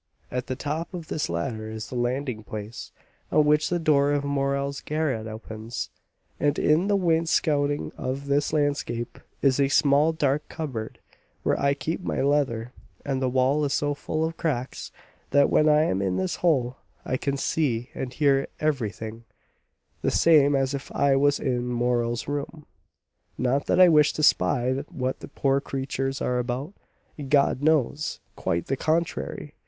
"At 0.31 0.47
the 0.47 0.55
top 0.55 0.95
of 0.95 1.09
this 1.09 1.29
ladder 1.29 1.69
is 1.69 1.89
the 1.89 1.95
landing 1.95 2.43
place, 2.43 2.91
on 3.31 3.45
which 3.45 3.69
the 3.69 3.77
door 3.77 4.13
of 4.13 4.23
Morel's 4.23 4.81
garret 4.81 5.27
opens, 5.27 5.91
and 6.39 6.57
in 6.57 6.87
the 6.87 6.95
wainscoting 6.95 7.91
of 7.99 8.25
this 8.25 8.51
landing 8.51 9.05
is 9.43 9.59
a 9.59 9.67
small 9.67 10.11
dark 10.11 10.49
cupboard, 10.49 10.97
where 11.43 11.59
I 11.59 11.75
keep 11.75 12.01
my 12.01 12.19
leather, 12.23 12.73
and 13.05 13.21
the 13.21 13.29
wall 13.29 13.63
is 13.63 13.75
so 13.75 13.93
full 13.93 14.25
of 14.25 14.37
cracks, 14.37 14.91
that 15.29 15.51
when 15.51 15.69
I 15.69 15.83
am 15.83 16.01
in 16.01 16.17
this 16.17 16.37
hole 16.37 16.77
I 17.05 17.15
can 17.15 17.37
see 17.37 17.91
and 17.93 18.11
hear 18.11 18.47
everything, 18.59 19.23
the 20.01 20.09
same 20.09 20.55
as 20.55 20.73
if 20.73 20.91
I 20.93 21.15
was 21.15 21.39
in 21.39 21.67
Morel's 21.67 22.27
room. 22.27 22.65
Not 23.37 23.67
that 23.67 23.79
I 23.79 23.87
wish 23.87 24.13
to 24.13 24.23
spy 24.23 24.71
what 24.89 25.19
the 25.19 25.27
poor 25.27 25.61
creatures 25.61 26.23
are 26.23 26.39
about, 26.39 26.73
God 27.29 27.61
knows, 27.61 28.19
quite 28.35 28.65
the 28.65 28.75
contrary. 28.75 29.53